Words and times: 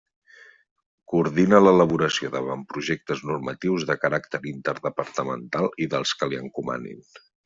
Coordina 1.11 1.59
l'elaboració 1.65 2.31
d'avantprojectes 2.35 3.21
normatius 3.31 3.85
de 3.89 3.97
caràcter 4.05 4.39
interdepartamental 4.53 5.69
i 5.87 5.93
dels 5.93 6.15
que 6.23 6.31
li 6.33 6.41
encomanin. 6.45 7.05